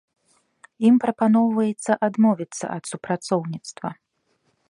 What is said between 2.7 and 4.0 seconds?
ад супрацоўніцтва.